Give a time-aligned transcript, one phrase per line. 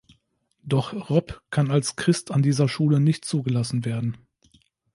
[0.63, 4.17] Doch Rob kann als Christ an dieser Schule nicht zugelassen werden.